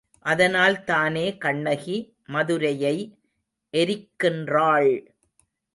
[0.25, 1.97] அதனால்தானே கண்ணகி
[2.27, 2.95] மதுரையை
[3.73, 4.93] எரிக்கின்றாள்!